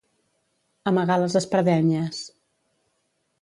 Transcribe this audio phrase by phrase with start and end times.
[0.91, 2.23] Amagar les espardenyes.